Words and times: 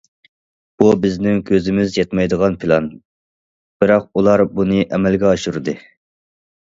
بۇ 0.83 0.85
بىزنىڭ 1.01 1.41
كۆزىمىز 1.49 1.91
يەتمەيدىغان 1.99 2.57
پىلان، 2.63 2.87
بىراق 3.83 4.07
ئۇلار 4.21 4.43
بۇنى 4.55 4.81
ئەمەلگە 4.97 5.29
ئاشۇردى. 5.33 5.77